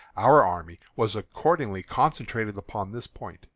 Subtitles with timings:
[0.17, 3.45] Our army was accordingly concentrated upon this point.